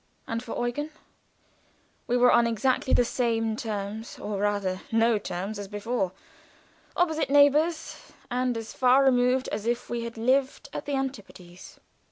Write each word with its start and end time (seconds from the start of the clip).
And 0.27 0.41
for 0.41 0.55
Eugen, 0.67 0.89
we 2.07 2.17
were 2.17 2.31
on 2.31 2.47
exactly 2.47 2.91
the 2.91 3.05
same 3.05 3.55
terms 3.55 4.17
or 4.17 4.39
rather 4.39 4.81
no 4.91 5.19
terms 5.19 5.59
as 5.59 5.67
before. 5.67 6.11
Opposite 6.97 7.29
neighbors, 7.29 7.97
and 8.31 8.57
as 8.57 8.73
far 8.73 9.03
removed 9.05 9.47
as 9.49 9.67
if 9.67 9.91
we 9.91 10.03
had 10.03 10.17
lived 10.17 10.69
at 10.73 10.87
the 10.87 10.95
antipodes. 10.95 11.79